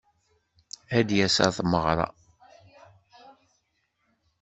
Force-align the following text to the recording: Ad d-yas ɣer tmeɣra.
Ad 0.97 1.05
d-yas 1.07 1.35
ɣer 1.43 1.51
tmeɣra. 1.57 2.07